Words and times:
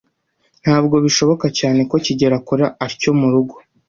Ntabwo 0.63 0.95
bishoboka 1.05 1.45
cyane 1.59 1.79
ko 1.89 1.95
kigeli 2.05 2.35
akora 2.39 2.65
atyo 2.85 3.11
murugo. 3.19 3.55